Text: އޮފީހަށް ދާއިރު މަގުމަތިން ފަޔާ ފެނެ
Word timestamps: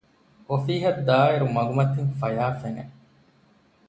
އޮފީހަށް 0.49 1.01
ދާއިރު 1.07 1.45
މަގުމަތިން 1.55 2.11
ފަޔާ 2.19 2.45
ފެނެ 2.61 2.83